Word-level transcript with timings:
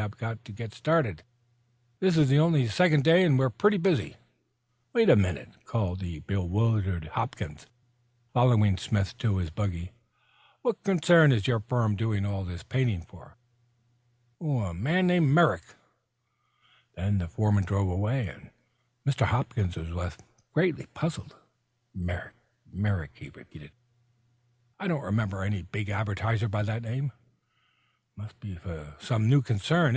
I've 0.00 0.16
got 0.18 0.44
to 0.44 0.52
get 0.52 0.74
started. 0.74 1.22
This 2.00 2.16
is 2.16 2.32
only 2.32 2.64
our 2.64 2.70
second 2.70 3.04
day 3.04 3.22
and 3.22 3.38
we're 3.38 3.48
pretty 3.50 3.78
busy." 3.78 4.16
"Wait 4.92 5.08
a 5.08 5.16
minute," 5.16 5.48
called 5.64 6.00
the 6.00 6.20
bewildered 6.20 7.06
Hopkins, 7.06 7.66
following 8.34 8.76
Smith 8.76 9.16
to 9.18 9.38
his 9.38 9.48
buggy. 9.50 9.92
"What 10.62 10.82
concern 10.82 11.32
is 11.32 11.46
your 11.46 11.60
firm 11.60 11.96
doing 11.96 12.26
all 12.26 12.44
this 12.44 12.62
painting 12.62 13.02
for?" 13.08 13.36
"A 14.42 14.74
man 14.74 15.06
named 15.06 15.30
Merrick." 15.30 15.64
Then 16.94 17.16
the 17.18 17.28
foreman 17.28 17.64
drove 17.64 17.88
away, 17.90 18.28
and 18.28 18.50
Mr. 19.06 19.24
Hopkins 19.26 19.76
was 19.76 19.88
left 19.88 20.20
greatly 20.52 20.86
puzzled. 20.92 21.34
"Merrick 21.94 22.34
Merrick!" 22.70 23.12
he 23.14 23.30
repeated. 23.30 23.70
"I 24.78 24.88
don't 24.88 25.00
remember 25.00 25.42
any 25.42 25.62
big 25.62 25.88
advertiser 25.88 26.48
by 26.48 26.62
that 26.64 26.82
name. 26.82 27.06
It 27.14 28.20
must 28.20 28.40
be 28.40 28.58
some 29.00 29.28
new 29.30 29.40
concern. 29.40 29.94